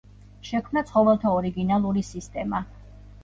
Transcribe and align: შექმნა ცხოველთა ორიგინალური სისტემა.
შექმნა 0.47 0.81
ცხოველთა 0.91 1.33
ორიგინალური 1.41 2.05
სისტემა. 2.09 2.63